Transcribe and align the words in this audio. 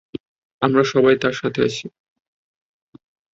আমরা 0.61 0.83
সবাই 0.83 1.15
তার 1.17 1.35
সাথে 1.41 1.59
আছি। 1.63 1.85